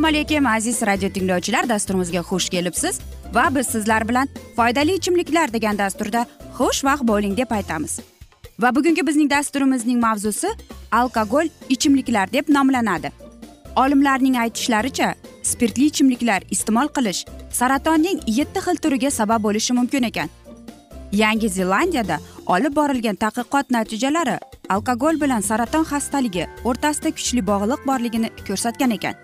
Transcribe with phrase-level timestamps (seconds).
[0.00, 1.68] assalomu alaykum aziz radio tinglovchilar.
[1.68, 3.00] Dasturimizga xush kelibsiz
[3.34, 6.26] va biz sizlar bilan foydali ichimliklar degan dasturda
[6.58, 8.00] xushvaqt bo'ling deb aytamiz.
[8.60, 10.48] Va bugungi bizning dasturimizning mavzusi
[10.92, 13.12] alkogol ichimliklar deb nomlanadi.
[13.76, 20.28] Olimlarning aytishlaricha spirtli ichimliklar iste'mol qilish saratonning yetti xil turiga sabab bo'lishi mumkin ekan.
[21.12, 28.90] Yangi zelandiyada olib borilgan tadqiqot natijalari alkogol bilan saraton xastaligi o'rtasida kuchli bog'liq borligini ko'rsatgan
[28.98, 29.14] ekan.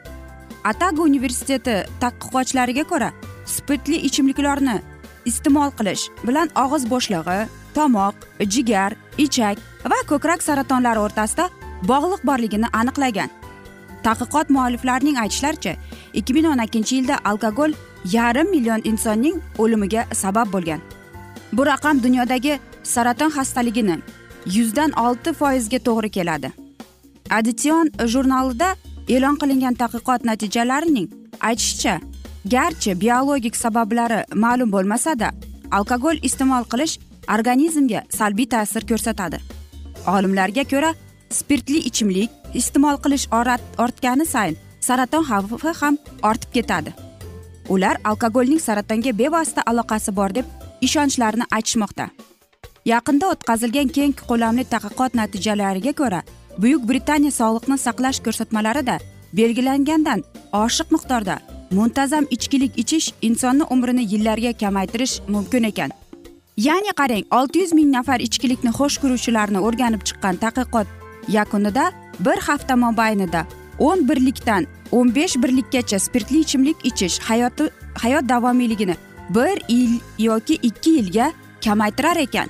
[0.65, 3.11] Atago universiteti tadqiqotchilariga ko'ra
[3.55, 4.77] spirtli ichimliklarni
[5.31, 7.39] iste'mol qilish bilan og'iz bo'shlig'i
[7.77, 8.15] tomoq
[8.55, 8.93] jigar
[9.25, 9.57] ichak
[9.91, 11.51] va ko'krak saratonlari o'rtasida
[11.91, 13.31] bog'liq borligini aniqlagan.
[14.07, 15.73] Tadqiqot mualliflarining aytishlaricha
[16.19, 17.73] ikki ming o'n ikkinchi yilda alkogol
[18.17, 20.81] yarim million insonning o'limiga sabab bo'lgan.
[21.57, 23.97] Bu raqam dunyodagi saraton xastaligini
[24.57, 26.53] yuzdan olti foizga to'g'ri keladi.
[27.31, 28.69] Additsion jurnalida
[29.09, 31.09] e'lon qilingan tadqiqot natijalarining
[31.49, 31.95] aytishicha
[32.55, 35.31] garchi biologik sabablari ma'lum bo'lmasada
[35.79, 36.95] alkogol iste'mol qilish
[37.35, 39.39] organizmga salbiy ta'sir ko'rsatadi.
[40.15, 40.91] Olimlarga ko'ra
[41.39, 42.31] spirtli ichimlik
[42.61, 43.27] iste'mol qilish
[43.85, 44.57] ortgani sayin
[44.89, 46.91] saraton xavfi ham ortib ketadi.
[47.75, 50.47] Ular alkogolning saratonga bevosita aloqasi bor deb
[50.81, 52.07] ishonchlarini aytishmoqda.
[52.93, 56.21] Yaqinda o'tkazilgan keng ko'lamli tadqiqot natijalariga ko'ra
[56.63, 58.97] buyuk britaniya sog'liqni saqlash ko'rsatmalarida
[59.39, 60.21] belgilangandan
[60.63, 61.37] oshiq miqdorda
[61.79, 65.91] muntazam ichkilik ichish insonni umrini yillarga kamaytirish mumkin ekan.
[66.57, 70.87] Ya'ni qarang olti yuz ming nafar ichkilikni xush ko'ruvchilarni o'rganib chiqqan tadqiqot
[71.29, 71.85] yakunida
[72.27, 73.43] bir hafta mobaynida
[73.79, 77.69] o'n birlikdan o'n besh birlikkacha spirtli ichimlik ichish hayoti
[78.03, 78.97] hayot davomiyligini
[79.35, 81.33] bir yil yoki ikki yilga
[81.65, 82.49] kamaytirar ekan.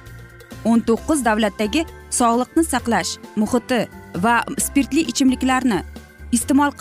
[0.64, 3.80] O'n to'qqiz davlatdagi sog'liqni saqlash muhiti
[4.24, 5.82] va spirtli ichimliklarni
[6.36, 6.72] iste'mol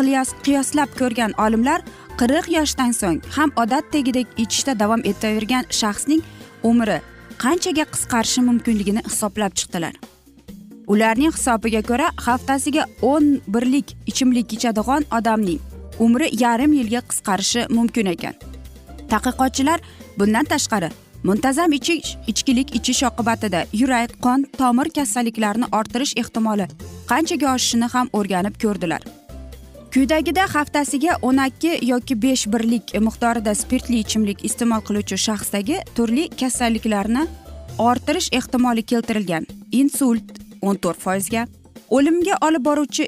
[0.45, 1.81] qiyoslab ko'rgan olimlar
[2.19, 6.21] qirq yoshdan so'ng ham odatdagidek ichishda davom etavergan shaxsning
[6.69, 6.97] umri
[7.43, 9.95] qanchaga qisqarishi mumkinligini hisoblab chiqdilar.
[10.93, 15.59] Ularning hisobiga ko'ra haftasiga o'n birlik ichimlik ichadigan odamning
[16.05, 18.35] umri yarim yilga qisqarishi mumkin ekan.
[19.11, 19.79] Tadqiqotchilar
[20.19, 20.89] bundan tashqari
[21.27, 26.67] muntazam ichish ichkilik ichish oqibatida yurak qon tomir kasalliklarini orttirish ehtimoli
[27.11, 29.01] qanchaga oshishini ham o'rganib ko'rdilar.
[29.95, 37.23] Quyidagida haftasiga o'n ikki yoki besh birlik miqdorida spirtli ichimlik iste'mol qiluvchi shaxsdagi turli kasalliklarni
[37.89, 39.47] orttirish ehtimoli keltirilgan.
[39.71, 41.45] Insult o'n to'rt foizga
[41.95, 43.07] o'limga olib boruvchi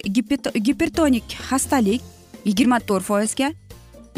[0.68, 2.01] gipertonik xastalik
[2.45, 3.51] yigirma to'rt foizga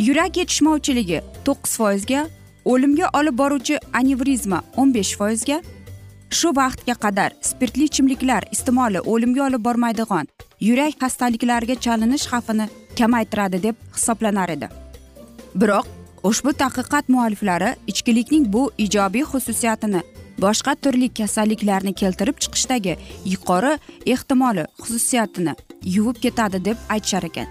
[0.07, 2.21] yurak yetishmovchiligi to'qqiz foizga
[2.71, 5.57] o'limga olib boruvchi anevrizma o'n besh foizga
[6.39, 10.29] shu vaqtga qadar spirtli ichimliklar iste'moli o'limga olib bormaydigan
[10.67, 12.67] yurak xastaliklariga chalinish xavfini
[12.99, 14.69] kamaytiradi deb hisoblanar edi.
[15.61, 15.87] Biroq
[16.29, 20.01] ushbu tadqiqot mualliflari ichkilikning bu ijobiy xususiyatini
[20.45, 22.95] boshqa turli kasalliklarni keltirib chiqishdagi
[23.33, 23.73] yuqori
[24.13, 25.53] ehtimoli xususiyatini
[25.95, 27.47] yuvib ketadi deb aytishar ekan.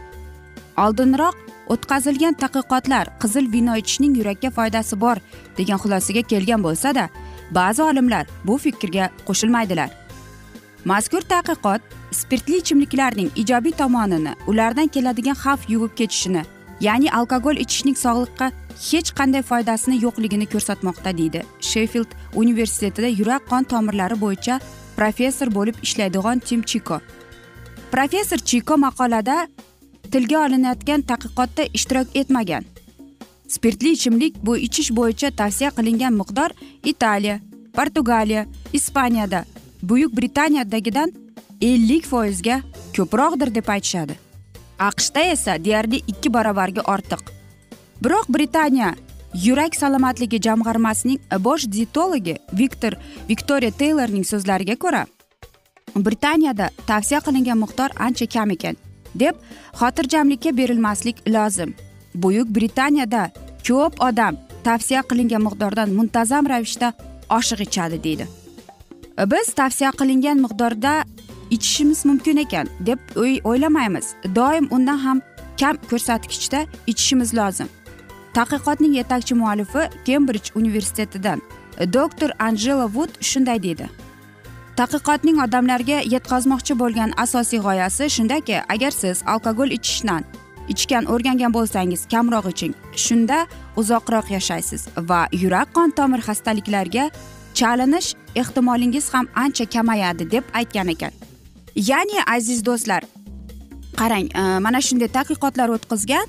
[0.84, 5.16] Oldinroq o'tkazilgan tadqiqotlar qizil vino ichishning yurakka foydasi bor
[5.58, 7.08] degan xulosaga kelgan bo'lsada
[7.58, 9.90] ba'zi olimlar bu fikrga qo'shilmaydilar.
[10.84, 11.80] Mazkur tadqiqot
[12.20, 16.42] spirtli ichimliklarning ijobiy tomonini ulardan keladigan xavf yuvib ketishini
[16.80, 18.50] ya'ni alkogol ichishning sog'liqqa
[18.90, 21.40] hech qanday foydasini yo'qligini ko'rsatmoqda deydi
[21.70, 22.10] sheffild
[22.42, 24.60] universitetida yurak qon tomirlari bo'yicha
[24.96, 27.00] professor bo'lib ishlaydigan tim chiko.
[27.90, 29.36] Professor chiko maqolada
[30.12, 32.64] tilga olinayotgan tadqiqotda ishtirok etmagan.
[33.48, 36.50] Spirtli ichimlik bu ichish bo'yicha tavsiya qilingan miqdor
[36.84, 37.40] italiya
[37.76, 39.44] portugaliya ispaniyada
[39.82, 41.12] buyuk britaniyadagidan
[41.60, 42.60] ellik foizga
[42.96, 44.14] ko'proqdir deb aytishadi.
[44.78, 47.22] Aqshda esa deyarli ikki barobarga ortiq.
[48.02, 48.94] Biroq britaniya
[49.34, 52.92] yurak salomatligi jamg'armasining bosh dietologi viktor
[53.28, 55.06] viktoriya teylorning so'zlariga ko'ra
[55.96, 58.76] britaniyada tavsiya qilingan miqdor ancha kam ekan.
[59.14, 59.34] Deb
[59.80, 61.74] xotirjamlikka berilmaslik lozim.
[62.14, 63.30] Buyuk britaniyada
[63.68, 66.92] ko'p odam tavsiya qilingan miqdordan muntazam ravishda
[67.30, 68.26] oshiq ichadi deydi.
[69.32, 71.04] Biz tavsiya qilingan miqdorda
[71.50, 72.98] ichishimiz mumkin ekan deb
[73.50, 74.06] o'ylamaymiz.
[74.34, 75.20] Doim undan ham
[75.60, 77.68] kam ko'rsatkichda ichishimiz lozim.
[78.34, 81.40] Tadqiqotning yetakchi muallifi kembrij universitetidan
[81.92, 83.88] doktor anjela vud shunday deydi.
[84.78, 90.22] Tadqiqotning odamlarga yetkazmoqchi bo'lgan asosiy g'oyasi shundaki agar siz alkogol ichishdan
[90.72, 92.74] ichgan o'rgangan bo'lsangiz kamroq iching.
[93.04, 93.38] Shunda
[93.80, 97.04] uzoqroq yashaysiz va yurak qon tomir xastaliklariga
[97.58, 98.08] chalinish
[98.42, 101.12] ehtimolingiz ham ancha kamayadi deb aytgan ekan.
[101.90, 103.02] Ya'ni aziz do'stlar
[104.00, 106.26] qarang e, mana shunday tadqiqotlar o'tkazgan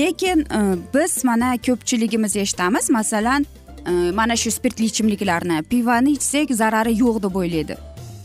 [0.00, 0.60] lekin e,
[0.94, 2.90] biz mana ko'pchiligimiz eshitamiz.
[2.90, 3.46] Masalan
[3.86, 7.76] Э, mana shu spirtli ichimliklarni pivani ichsak zarari yo'q deb o'ylaydi.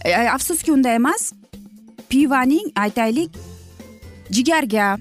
[0.06, 1.34] E, e, afsuski unday emas.
[2.10, 3.32] Pivaning aytaylik
[4.32, 4.98] jigarga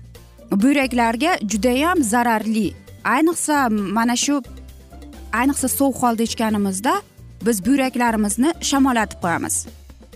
[0.51, 2.75] buyraklarga judayam zararli.
[3.05, 4.43] Ayniqsa mana shu
[5.33, 6.95] ayniqsa sovuq holda ichganimizda
[7.47, 9.67] biz buyraklarimizni shamollatib qo'yamiz.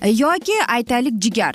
[0.02, 1.54] E, yoki aytaylik jigar.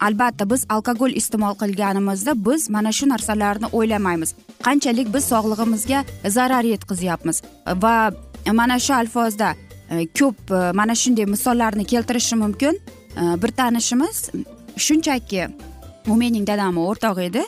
[0.00, 4.34] Albatta biz alkogol iste'mol qilganimizda biz mana shu narsalarni o'ylamaymiz.
[4.66, 7.42] Qanchalik biz sog'lig'imizga zarar yetkazyapmiz.
[7.66, 8.10] Va
[8.52, 9.54] mana shu alfozda
[9.90, 12.80] e, ko'p e, mana shunday misollarni keltirishim mumkin.
[13.16, 14.30] E, bir tanishimiz
[14.76, 15.48] shunchaki
[16.06, 17.44] u mening dadamni o'rtog'i edi.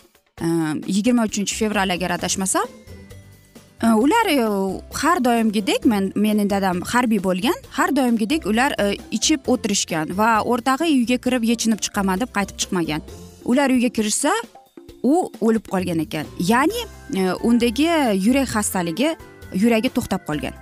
[0.87, 2.65] Yigirma uchinchi fevral agar adashmasam
[3.83, 4.27] ular
[5.03, 8.73] har doimgidek men meni dadam harbiy bo'lgan har doimgidek ular
[9.11, 13.05] ichib o'tirishgan va o'rtog'i uyga kirib yechinib chiqaman deb qaytib chiqmagan.
[13.45, 14.33] Ular uyga kirishsa
[15.02, 16.26] u o'lib qolgan ekan.
[16.38, 16.81] Ya'ni
[17.17, 17.88] e, undagi
[18.26, 19.14] yurak xastaligi
[19.55, 20.55] yuragi to'xtab qolgan.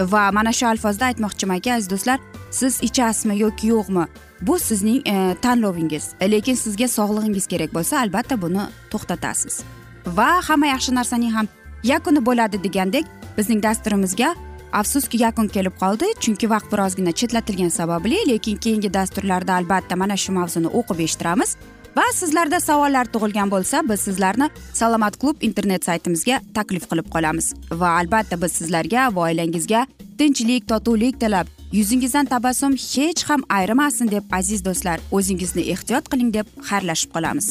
[0.00, 2.18] Va mana shu alfozda aytmoqchimanki aziz do'stlar
[2.50, 4.06] siz ichasizmi yoki yo'qmi?
[4.40, 6.14] Bu sizning e, tanlovingiz.
[6.20, 9.62] Lekin sizga sog'lig'ingiz kerak bo'lsa albatta buni to'xtatasiz.
[10.06, 11.48] Va hamma yaxshi narsaning ham
[11.84, 13.06] yakuni bo'ladi degandek
[13.38, 14.34] bizning dasturimizga
[14.72, 16.10] afsuski yakun kelib qoldi.
[16.20, 21.56] Chunki vaqt birozgina chetlatilgani sababli lekin keyingi dasturlarda albatta mana shu mavzuni o'qib eshittiramiz.
[21.96, 24.48] Va sizlarda savollar tug'ilgan bo'lsa biz sizlarni
[24.80, 27.52] salomat klub internet saytimizga taklif qilib qolamiz.
[27.70, 29.86] Va albatta biz sizlarga va oilangizga
[30.18, 31.46] tinchlik totuvlik tilab
[31.78, 37.48] yuzingizdan tabassum hech ham ayrimasin deb aziz do'stlar o'zingizni ehtiyot qiling deb xayrlashib qolamiz.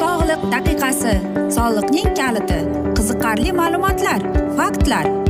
[0.00, 1.16] Sog'liq daqiqasi
[1.56, 2.60] soliqning kaliti
[2.96, 4.20] qiziqarli ma'lumotlar
[4.60, 5.29] faktlar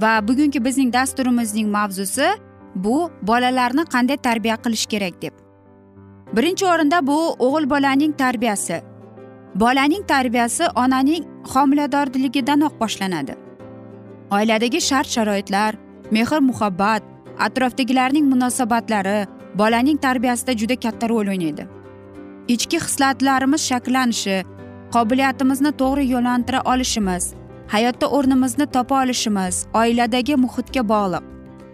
[0.00, 2.26] Va bugungi bizning dasturimizning mavzusi
[2.74, 5.32] bu bolalarni qanday tarbiya qilish kerak deb.
[6.36, 8.80] Birinchi o'rinda bu o'g'il bolaning tarbiyasi.
[9.54, 13.34] Bolaning tarbiyasi onaning homiladorligidanoq boshlanadi.
[14.30, 15.74] Oiladagi shart sharoitlar
[16.10, 17.02] mehr muhabbat
[17.38, 21.66] atrofdagilarning munosabatlari bolaning tarbiyasida juda katta rol o'ynaydi.
[22.48, 24.44] Ichki hislatlarimiz shakllanishi
[24.94, 27.34] qobiliyatimizni to'g'ri yo'naltira olishimiz
[27.72, 31.24] hayotda o'rnimizni topa olishimiz oiladagi muhitga bog'liq.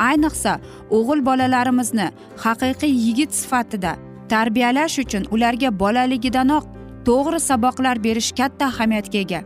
[0.08, 0.52] Ayniqsa
[0.96, 2.06] o'g'il bolalarimizni
[2.44, 3.92] haqiqiy yigit sifatida
[4.32, 6.64] tarbiyalash uchun ularga bolaligidanoq
[7.08, 9.40] to'g'ri saboqlar berish katta ahamiyatga ega.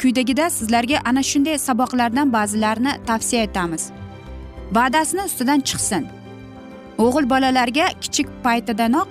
[0.00, 3.82] Quyidagida sizlarga ana shunday saboqlardan ba'zilarini tavsiya etamiz.
[4.76, 6.04] Va'dasini ustidan chiqsin.
[7.04, 9.08] O'g'il bolalarga kichik paytidanoq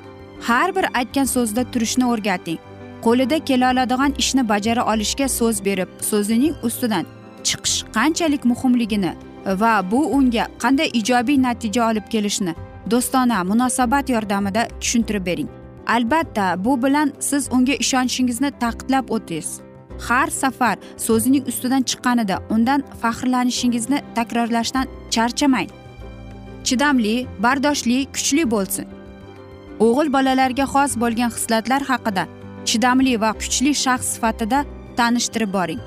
[0.47, 2.59] har bir aytgan so'zida turishni o'rgating.
[3.05, 7.05] Qo'lida kela oladigan ishni bajara olishga so'z berib so'zining ustidan
[7.47, 9.13] chiqish qanchalik muhimligini
[9.61, 12.53] va bu unga qanday ijobiy natija olib kelishini
[12.91, 15.49] do'stona munosabat yordamida tushuntirib bering.
[15.87, 19.59] Albatta bu bilan siz unga ishonchingizni ta'kidlab o'tasiz.
[20.07, 25.69] Har safar so'zining ustidan chiqqanida undan faxrlanishingizni takrorlashdan charchamang
[26.63, 28.85] chidamli bardoshli kuchli bo'lsin.
[29.79, 32.23] O'g'il bolalarga xos bo'lgan xislatlar haqida
[32.65, 34.65] chidamli va kuchli shaxs sifatida
[34.97, 35.81] tanishtirib boring.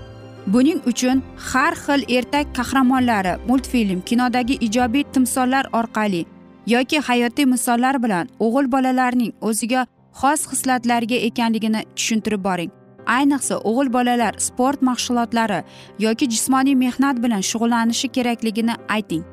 [0.47, 6.23] Buning uchun har xil ertak qahramonlari multfilm kinodagi ijobiy timsollar orqali
[6.67, 9.87] yoki hayotiy misollar bilan o'g'il bolalarning o'ziga
[10.21, 12.73] xos xislatlarga ekanligini tushuntirib boring.
[13.17, 15.61] Ayniqsa o'g'il bolalar sport mashg'ulotlari
[16.07, 19.25] yoki jismoniy mehnat bilan shug'ullanishi kerakligini ayting.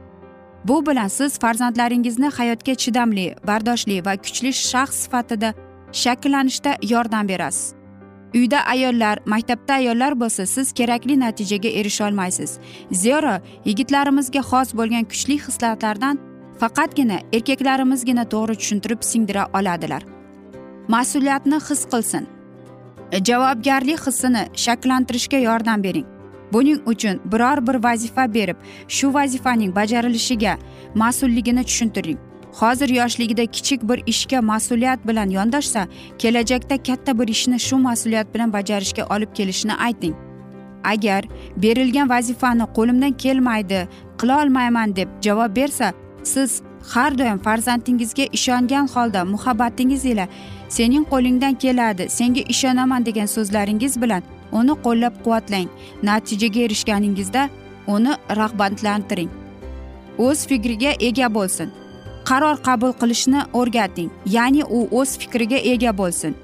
[0.68, 5.54] Bu bilan siz farzandlaringizni hayotga chidamli bardoshli va kuchli shaxs sifatida
[5.92, 7.74] shakllanishda yordam berasiz.
[8.34, 12.60] Uyda ayollar maktabda ayollar bo'lsa siz kerakli natijaga erisholmaysiz
[12.92, 13.34] zero
[13.66, 16.20] yigitlarimizga xos bo'lgan kuchli hislatlardan
[16.62, 20.04] faqatgina erkaklarimizgina to'g'ri tushuntirib singdira oladilar.
[20.88, 22.24] Mas'uliyatni his qilsin.
[23.28, 26.08] Javobgarlik hissini shakllantirishga yordam bering.
[26.54, 28.58] Buning uchun biror bir vazifa berib
[28.88, 30.58] shu vazifaning bajarilishiga
[30.96, 32.20] mas'ulligini tushuntiring.
[32.60, 38.54] Hozir yoshligida kichik bir ishga mas'uliyat bilan yondashsa kelajakda katta bir ishni shu mas'uliyat bilan
[38.54, 40.16] bajarishga olib kelishini ayting.
[40.84, 41.24] Agar
[41.58, 45.94] berilgan vazifani qo'limdan kelmaydi qilolmayman deb javob bersa
[46.24, 46.62] siz
[46.94, 50.28] har doim farzandingizga ishongan holda muhabbatingiz ila
[50.70, 55.68] sening qo'lingdan keladi senga ishonaman degan so'zlaringiz bilan uni qo'llab quvvatlang.
[56.04, 57.50] Natijaga erishganingizda
[57.88, 59.30] uni rag'batlantiring.
[60.18, 61.81] O'z fikriga ega bo'lsin.
[62.32, 66.36] Qaror qabul qilishni o'rgating ya'ni u o'z fikriga ega bo'lsin.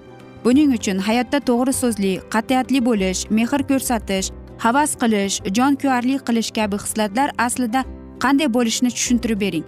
[0.46, 4.28] Buning uchun hayotda to'g'ri so'zli qat'iyatli bo'lish mehr ko'rsatish
[4.64, 7.82] havas qilish jonkuyarlik qilish kabi xislatlar aslida
[8.24, 9.66] qanday bo'lishini tushuntirib bering.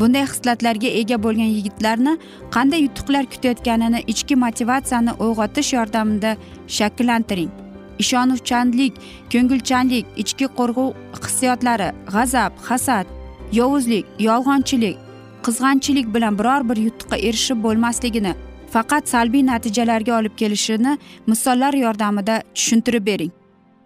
[0.00, 2.14] Bunday xislatlarga ega bo'lgan yigitlarni
[2.56, 6.36] qanday yutuqlar kutayotganini ichki motivatsiyani uyg'otish yordamida
[6.78, 7.50] shakllantiring.
[8.02, 8.94] Ishonuvchanlik
[9.32, 10.90] ko'ngilchanlik ichki qo'rquv
[11.22, 13.06] hissiyotlari g'azab hasad
[13.58, 15.03] yovuzlik yolg'onchilik
[15.46, 18.34] qizg'anchilik bilan biror bir yutuqqa erishib bo'lmasligini
[18.74, 23.32] faqat salbiy natijalarga olib kelishini misollar yordamida tushuntirib bering.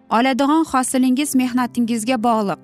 [0.09, 2.59] Oladigan hosilingiz mehnatingizga bog'liq.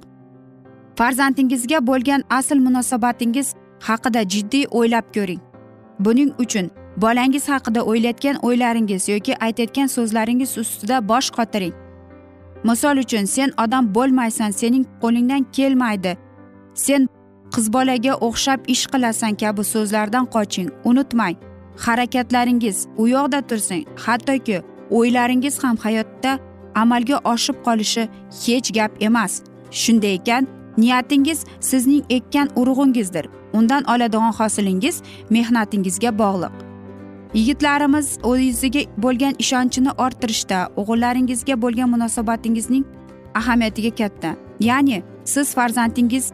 [0.95, 3.47] Farzandingizga bo'lgan asl munosabatingiz
[3.87, 5.41] haqida jiddiy o'ylab ko'ring.
[5.99, 11.73] Buning uchun bolangiz haqida o'ylayotgan o'ylaringiz yoki aytayotgan so'zlaringiz ustida bosh qotiring.
[12.63, 16.17] Misol uchun sen odam bo'lmaysan sening qo'lingdan kelmaydi.
[16.73, 17.07] Sen
[17.53, 20.69] qiz bolaga o'xshab ish qilasan kabi so'zlardan qoching.
[20.89, 21.35] Unutmang
[21.85, 23.85] harakatlaringiz u yoqda tursin.
[24.05, 24.57] Hattoki
[24.91, 26.39] o'ylaringiz ham hayotda
[26.75, 28.03] amalga oshib qolishi
[28.45, 29.33] hech gap emas.
[29.71, 30.47] Shunday ekan
[30.77, 33.25] niyatingiz sizning ekkan urug'ingizdir.
[33.53, 36.53] Undan oladigan hosilingiz mehnatingizga bog'liq.
[37.33, 42.85] Yigitlarimiz o'ziga bo'lgan ishonchini orttirishda o'g'illaringizga bo'lgan munosabatingizning
[43.39, 44.35] ahamiyatiga katta.
[44.59, 46.31] Ya'ni siz farzandingiz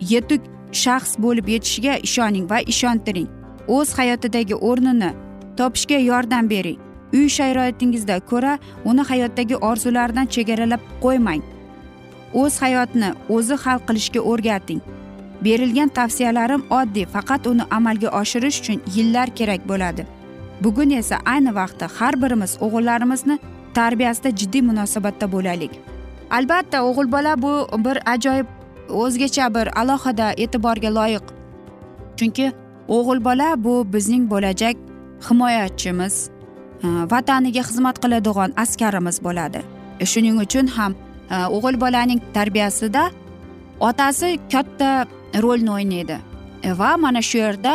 [0.00, 0.40] yetuk
[0.72, 3.28] shaxs bo'lib yetishiga ishoning va ishontiring.
[3.68, 5.10] O'z hayotidagi o'rnini
[5.56, 6.78] topishga yordam bering.
[7.12, 11.42] Uy sharoitingizda ko'ra uni hayotdagi orzularidan chegaralab qo'ymang.
[12.34, 14.80] O'z hayotni o'zi hal qilishga o'rgating.
[15.44, 20.06] Berilgan tavsiyalarim oddiy faqat uni amalga oshirish uchun yillar kerak bo'ladi.
[20.60, 23.38] Bugun esa ayni vaqtda har birimiz o'g'illarimizni
[23.74, 25.72] tarbiyasida jiddiy munosabatda bo'laylik.
[26.30, 27.52] Albatta o'g'il bola bu
[27.84, 28.46] bir ajoyib
[29.02, 31.26] o'zgacha bir alohida e'tiborga loyiq.
[32.18, 32.52] Chunki
[32.88, 34.76] o'g'il bola bu bizning bo'lajak
[35.28, 36.14] himoyachimiz
[36.84, 39.60] e, vataniga xizmat qiladigan askarimiz bo'ladi.
[40.00, 40.92] E, shuning uchun ham
[41.30, 43.10] e, o'g'il bolaning tarbiyasida
[43.80, 45.06] otasi katta
[45.44, 46.16] rolni o'ynaydi.
[46.80, 47.74] Va mana shu yerda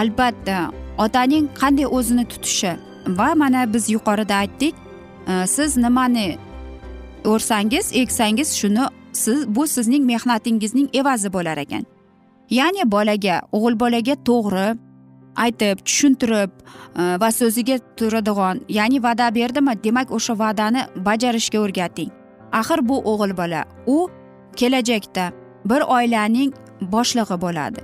[0.00, 0.58] albatta
[1.04, 2.72] otaning qanday o'zini tutishi
[3.18, 4.74] va mana biz yuqorida aytdik
[5.46, 6.38] siz nimani
[7.24, 8.84] o'rsangiz eksangiz shuni
[9.14, 11.84] siz bu sizning mehnatingizning evazi bo'lar ekan.
[12.50, 14.66] Ya'ni bolaga o'g'il bolaga to'g'ri
[15.44, 16.50] aytib tushuntirib
[16.98, 22.10] e, va so'ziga turadigan ya'ni va'da berdimi demak o'sha va'dani bajarishga o'rgating.
[22.52, 24.08] Axir bu o'g'il bola u
[24.56, 25.32] kelajakda
[25.64, 27.80] bir oilaning boshlig'i bo'ladi.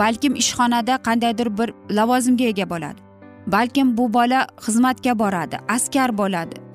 [0.00, 3.00] Balkim ishxonada qandaydir bir lavozimga ega bo'ladi.
[3.46, 6.69] Balkim bu bola xizmatga boradi askar bo'ladi.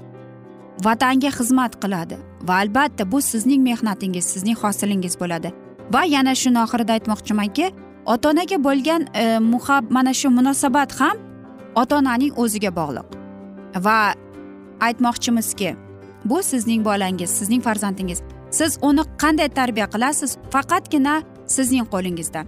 [0.84, 2.18] Vatanga xizmat qiladi
[2.48, 5.54] va albatta bu sizning mehnatingiz sizning hosilingiz bo'ladi.
[5.94, 7.72] Va yana shuni oxirida aytmoqchimanki
[8.06, 11.18] ota onaga bo'lgan e, muhab mana shu munosabat ham
[11.76, 13.08] ota onaning o'ziga bog'liq.
[13.86, 14.14] Va
[14.88, 15.76] aytmoqchimizki
[16.26, 18.22] bu sizning bolangiz sizning farzandingiz.
[18.52, 20.38] Siz uni qanday tarbiya qilasiz?
[20.54, 21.16] Faqatgina
[21.48, 22.46] sizning qo'lingizda.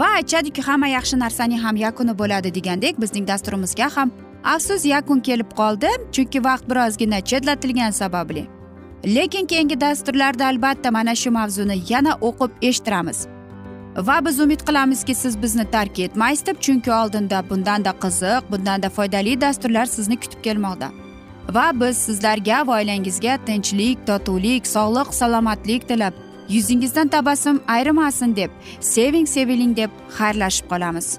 [0.00, 4.10] Va aytishadiki hamma yaxshi narsaning ham yakuni bo'ladi degandek bizning dasturimizga ham
[4.44, 8.46] afsus yakun kelib qoldi chunki vaqt birozgina chetlatilgani sababli.
[9.04, 13.26] Lekin keyingi dasturlarda albatta mana shu mavzuni yana o'qib eshittiramiz.
[13.96, 19.40] Va biz umid qilamizki siz bizni tark etmaysiz deb chunki oldinda bundanda qiziq bundanda foydali
[19.40, 20.88] dasturlar sizni kutib kelmoqda.
[21.54, 26.14] Va biz sizlarga va oilangizga tinchlik totuvlik sog'lik salomatlik tilab
[26.48, 28.50] yuzingizdan tabassum ayrimasin deb
[28.80, 31.18] seving seviling deb xayrlashib qolamiz.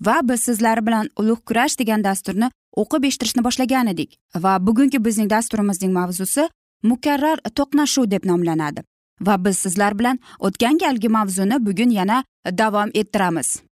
[0.00, 2.50] Va biz sizlar bilan ulug' kurash degan dasturni
[2.82, 6.48] o'qib eshittirishni boshlagan edik va bugungi bizning dasturimizning mavzusi
[6.82, 8.80] mukarrar to'qnashuv deb nomlanadi.
[9.20, 12.24] Va biz sizlar bilan o'tgan galgi mavzuni bugun yana
[12.58, 13.62] davom ettiramiz.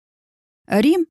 [0.84, 1.06] Rim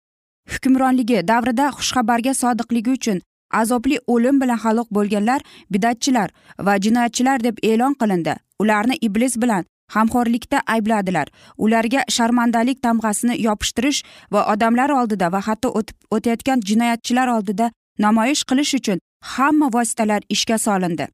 [0.53, 3.21] hukmronligi davrida xushxabarga sodiqligi uchun
[3.61, 5.41] azobli o'lim bilan halok bo'lganlar
[5.73, 8.35] bidatchilar va jinoyatchilar deb e'lon qilindi.
[8.59, 9.65] Ularni iblis bilan
[9.95, 11.27] hamxo'rlikda aybladilar.
[11.57, 18.73] Ularga sharmandalik tamg'asini yopishtirish va odamlar oldida va hatto o'tib o'tayotgan jinoyatchilar oldida namoyish qilish
[18.79, 18.99] uchun
[19.35, 21.07] hamma vositalar ishga solindi.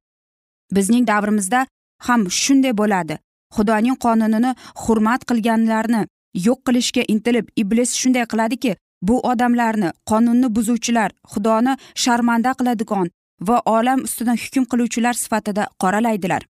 [0.76, 1.68] Bizning davrimizda
[2.08, 3.18] ham shunday bo'ladi.
[3.56, 4.52] Xudoning qonunini
[4.84, 6.02] hurmat qilganlarni
[6.48, 13.08] yo'q qilishga intilib iblis shunday qiladiki bu odamlarni qonunni buzuvchilar xudoni sharmanda qiladigan
[13.48, 16.42] va olam ustidan hukm qiluvchilar sifatida qoralaydilar.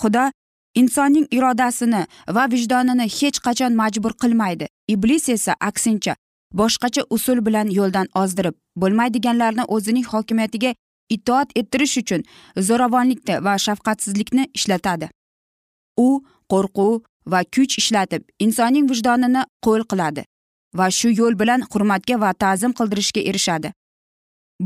[0.00, 0.24] Xudo
[0.74, 2.06] insonning irodasini
[2.36, 4.66] va vijdonini hech qachon majbur qilmaydi.
[4.88, 6.14] Iblis esa aksincha
[6.60, 10.74] boshqacha usul bilan yo'ldan ozdirib bo'lmaydiganlarni o'zining hokimiyatiga
[11.16, 12.22] itoat ettirish uchun
[12.68, 15.08] zo'ravonlikni va shafqatsizlikni ishlatadi.
[16.06, 16.08] U
[16.52, 17.00] qo'rquv
[17.32, 20.24] va kuch ishlatib insonning vijdonini qo'l qiladi
[20.78, 23.72] va shu yo'l bilan hurmatga va ta'zim qildirishga erishadi.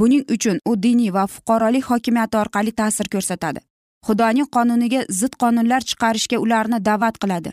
[0.01, 3.61] Buning uchun u diniy va fuqarolik hokimiyati orqali ta'sir ko'rsatadi.
[4.07, 7.51] Xudoning qonuniga zid qonunlar chiqarishga ularni da'vat qiladi.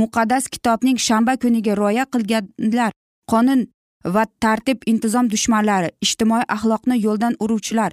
[0.00, 2.92] Muqaddas kitobning shanba kuniga rioya qilganlar
[3.32, 3.60] qonun
[4.14, 7.92] va tartib intizom dushmanlari ijtimoiy axloqni yo'ldan uruvchilar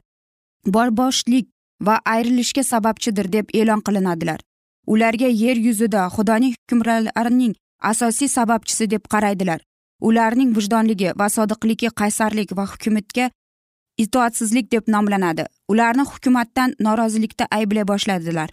[0.73, 1.47] borboshlik
[1.87, 4.39] va ayrilishga sababchidir deb e'lon qilinadilar.
[4.87, 7.53] Ularga yer yuzida xudoning hukmronlarining
[7.91, 9.59] asosiy sababchisi deb qaraydilar.
[10.01, 13.29] Ularning vijdonligi va sodiqligi qaysarlik va hukumatga
[13.97, 15.45] itoatsizlik deb nomlanadi.
[15.71, 18.49] Ularni hukumatdan norozilikda ayblay boshladilar.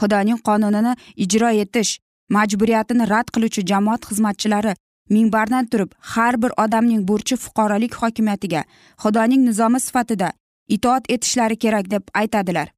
[0.00, 0.92] Xudoning qonunini
[1.24, 1.98] ijro etish
[2.36, 4.74] majburiyatini rad qiluvchi jamoat xizmatchilari
[5.10, 8.62] minbardan turib har bir odamning burchi fuqarolik hokimiyatiga
[9.02, 10.32] xudoning nizomi sifatida
[10.76, 12.68] itoat etishlari kerak deb aytadilar.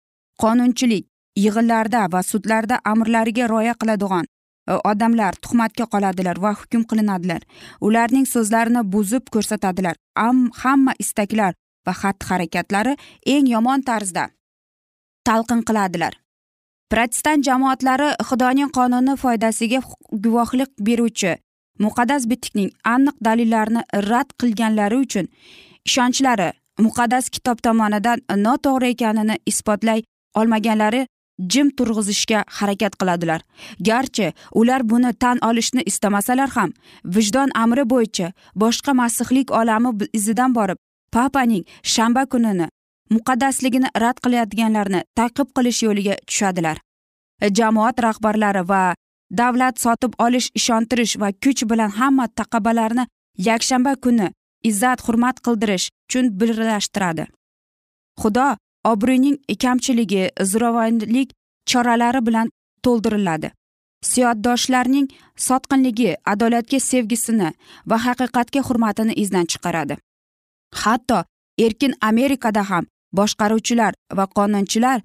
[0.42, 1.05] Qonunchilik
[1.45, 4.25] yig'inlarda va sudlarda amrlariga rioya qiladigan
[4.71, 7.42] e, odamlar tuhmatga qoladilar va hukm qilinadilar.
[7.81, 9.97] Ularning so'zlarini buzib ko'rsatadilar.
[10.16, 11.53] Am hamma istaklar
[11.87, 12.97] va xatti harakatlari
[13.35, 14.25] eng yomon tarzda
[15.27, 16.14] talqin qiladilar.
[16.92, 19.81] Protestant jamoatlari xudoning qonuni foydasiga
[20.25, 21.33] guvohlik beruvchi
[21.85, 25.27] muqaddas bitikning aniq dalillarini rad qilganlari uchun
[25.88, 26.49] ishonchlari
[26.87, 30.05] muqaddas kitob tomonidan noto'g'ri ekanini isbotlay
[30.40, 31.03] olmaganlari
[31.53, 33.40] jim turg'izishga harakat qiladilar.
[33.88, 36.71] Garchi ular buni tan olishni istamasalar ham
[37.05, 40.79] vijdon amri bo'yicha boshqa masihlik olami izidan borib
[41.14, 42.66] papaning shanba kunini
[43.14, 46.77] muqaddasligini rad qilayotganlarni taqib qilish yo'liga tushadilar.
[47.59, 48.83] Jamoat rahbarlari va
[49.40, 53.05] davlat sotib olish ishontirish va kuch bilan hamma taqabalarni
[53.48, 54.29] yakshanba kuni
[54.70, 57.25] izzat hurmat qildirish uchun birlashtiradi.
[58.20, 58.48] Xudo
[58.92, 61.29] obro'ning kamchiligi zo'ravonlik
[61.70, 62.46] choralari bilan
[62.85, 63.48] to'ldiriladi.
[64.11, 65.07] Siyotdoshlarning
[65.48, 67.51] sotqinligi adolatga sevgisini
[67.90, 69.96] va haqiqatga hurmatini izdan chiqaradi.
[70.82, 71.24] Hatto
[71.58, 72.85] erkin amerikada ham
[73.18, 74.98] boshqaruvchilar va qonunchilar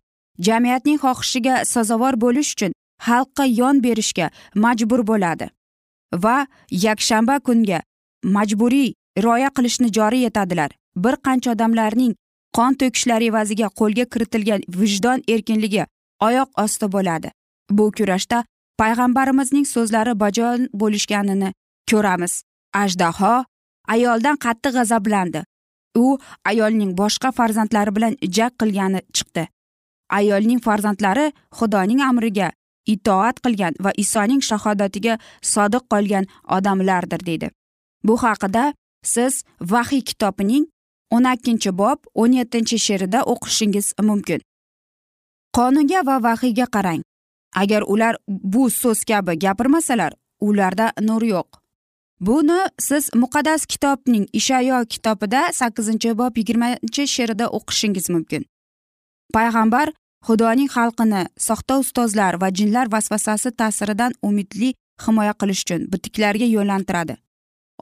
[0.47, 2.71] jamiyatning xohishiga sazovor bo'lish uchun
[3.07, 4.27] xalqqa yon berishga
[4.63, 5.49] majbur bo'ladi
[6.23, 6.37] va
[6.85, 7.79] yakshanba kunga
[8.23, 10.71] majburiy rioya qilishni joriy etadilar.
[10.95, 12.13] Bir qancha odamlarning
[12.57, 15.83] qon to'kishlari evaziga qo'lga kiritilgan vijdon erkinligi
[16.27, 17.31] oyoq osti bo'ladi.
[17.77, 18.43] Bu kurashda
[18.81, 20.49] payg'ambarimizning so'zlari bajo
[20.81, 21.49] bo'lishganini
[21.91, 22.33] ko'ramiz.
[22.83, 23.33] Ajdaho
[23.93, 25.43] ayoldan qattiq g'azablandi.
[26.03, 29.47] U ayolning boshqa farzandlari bilan jag qilgani chiqdi.
[30.19, 32.51] Ayolning farzandlari xudoning amriga
[32.93, 35.17] itoat qilgan va isoning shahodatiga
[35.53, 36.25] sodiq qolgan
[36.57, 37.47] odamlardir deydi.
[38.03, 38.73] Bu haqida
[39.13, 40.65] siz vahiy kitobining
[41.15, 44.41] o'n ikkinchi bob o'n yettinchi she'rida o'qishingiz mumkin.
[45.57, 47.01] Qonunga va vahiyga qarang.
[47.55, 51.47] Agar ular bu so'z kabi gapirmasalar ularda nur yo'q.
[52.19, 58.45] Buni siz muqaddas kitobning ishayo kitobida sakkizinchi bob yigirmanchi she'rida o'qishingiz mumkin.
[59.33, 59.93] Payg'ambar
[60.27, 64.73] xudoning xalqini soxta ustozlar va jinlar vasvasasi ta'siridan umidli
[65.05, 67.15] himoya qilish uchun bitiklarga yo'llantiradi.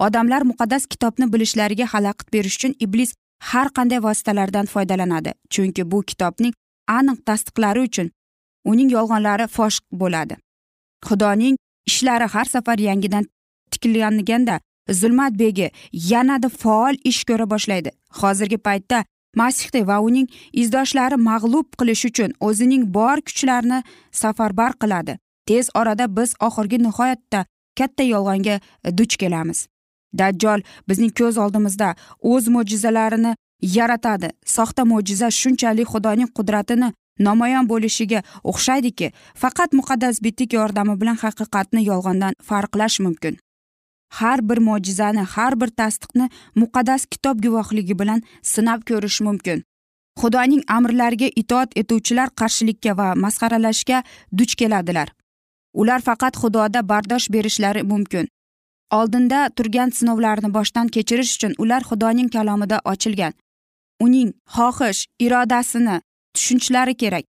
[0.06, 3.14] Odamlar muqaddas kitobni bilishlariga xalaqit berish uchun iblis
[3.50, 6.54] har qanday vositalardan foydalanadi chunki bu kitobning
[6.98, 8.12] aniq tasdiqlari uchun
[8.72, 10.36] uning yolg'onlari fosh bo'ladi.
[11.08, 11.56] Xudoning
[11.90, 13.26] ishlari har safar yangidan
[13.84, 14.60] tiklanganda
[14.90, 15.72] zulmat begi
[16.12, 17.90] yanada faol ish ko'ra boshlaydi.
[18.22, 19.04] Hozirgi paytda
[19.36, 20.28] masihday va uning
[20.62, 23.80] izdoshlari mag'lub qilish uchun o'zining bor kuchlarini
[24.12, 25.18] safarbar qiladi.
[25.48, 27.46] Tez orada biz oxirgi nihoyatda
[27.80, 28.60] katta yolg'onga
[28.98, 29.68] duch kelamiz.
[30.20, 31.90] Dajjol bizning ko'z oldimizda
[32.32, 33.36] o'z mo'jizalarini
[33.78, 34.30] yaratadi.
[34.56, 36.90] Soxta mo'jiza shunchalik xudoning qudratini
[37.28, 38.20] namoyon bo'lishiga
[38.52, 39.12] o'xshaydiki
[39.42, 43.38] faqat muqaddas bitik yordami bilan haqiqatni yolg'ondan farqlash mumkin.
[44.10, 49.64] Har bir mo'jizani har bir tasdiqni muqaddas kitob guvohligi bilan sinab ko'rish mumkin.
[50.20, 54.04] Xudoning amrlariga itoat etuvchilar qarshilikka va masxaralashga
[54.38, 55.12] duch keladilar.
[55.74, 58.28] Ular faqat xudoda bardosh berishlari mumkin.
[58.92, 63.34] Oldinda turgan sinovlarni boshdan kechirish uchun ular xudoning kalomida ochilgan.
[64.06, 66.02] Uning xohish irodasini
[66.34, 67.26] tushunishlari kerak.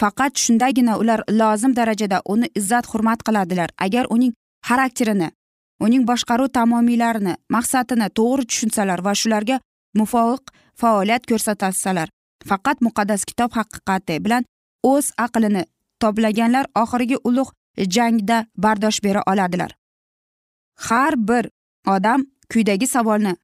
[0.00, 4.32] Faqat shundagina ular lozim darajada uni izzat hurmat qiladilar agar uning
[4.68, 5.28] xarakterini
[5.80, 9.60] uning boshqaruv tamomiylarini maqsadini to'g'ri tushunsalar va shularga
[9.98, 12.08] muvofiq faoliyat ko'rsatsalar
[12.48, 14.44] faqat muqaddas kitob haqiqati bilan
[14.92, 15.64] o'z aqlini
[16.00, 17.54] toplaganlar oxirgi ulug'
[17.96, 19.70] jangda bardosh bera oladilar.
[20.88, 21.50] Har bir
[21.86, 23.36] odam quyidagi savolni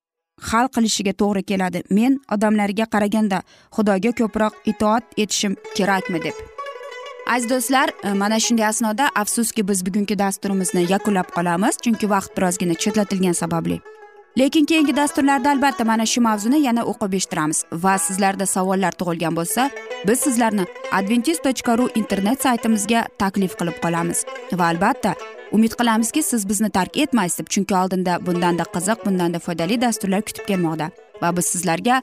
[0.50, 1.82] hal qilishiga to'g'ri keladi.
[1.90, 3.42] Men odamlarga qaraganda
[3.76, 6.59] xudoga ko'proq itoat etishim kerakmi deb.
[7.26, 12.74] Aziz do'stlar e, mana shunday asnoda afsuski biz bugungi dasturimizni yakunlab qolamiz chunki vaqt birozgina
[12.74, 13.80] chetlatilgani sababli.
[14.38, 17.64] Lekin keyingi dasturlarda albatta mana shu mavzuni yana o'qib eshittiramiz.
[17.72, 19.70] Va sizlarda savollar tug'ilgan bo'lsa
[20.08, 24.24] biz sizlarni adventis tochka ru internet saytimizga taklif qilib qolamiz.
[24.52, 25.14] Va albatta
[25.52, 30.46] umid qilamizki siz bizni tark etmaysiz deb chunki oldinda bundanda qiziq bundanda foydali dasturlar kutib
[30.50, 30.90] kelmoqda.
[31.22, 32.02] Va biz sizlarga